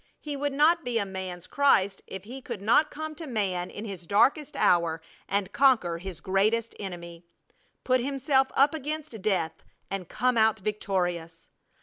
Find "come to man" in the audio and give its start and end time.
2.89-3.69